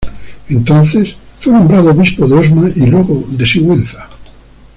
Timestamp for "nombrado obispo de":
1.53-2.33